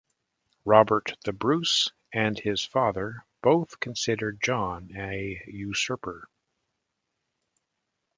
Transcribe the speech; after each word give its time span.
Robert 0.65 1.15
the 1.25 1.31
Bruce 1.31 1.91
and 2.11 2.39
his 2.39 2.65
father 2.65 3.23
both 3.43 3.79
considered 3.79 4.41
John 4.41 4.89
a 4.95 5.43
usurper. 5.45 6.27